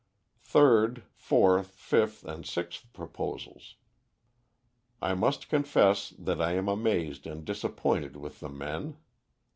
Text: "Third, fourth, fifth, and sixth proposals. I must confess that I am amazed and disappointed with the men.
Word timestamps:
"Third, 0.41 1.03
fourth, 1.13 1.67
fifth, 1.75 2.25
and 2.25 2.43
sixth 2.43 2.91
proposals. 2.91 3.75
I 4.99 5.13
must 5.13 5.47
confess 5.47 6.09
that 6.17 6.41
I 6.41 6.53
am 6.53 6.67
amazed 6.67 7.27
and 7.27 7.45
disappointed 7.45 8.15
with 8.15 8.39
the 8.39 8.49
men. 8.49 8.97